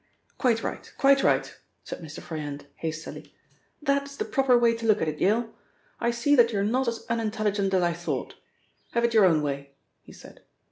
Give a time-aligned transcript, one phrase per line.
[0.39, 2.21] "Quite right, quite right," said Mr.
[2.21, 3.35] Froyant hastily,
[3.83, 5.53] "that is the proper way to look at it, Yale.
[5.99, 8.33] I see that you are not as unintelligent as I thought.
[8.93, 10.41] Have it your own way," he said.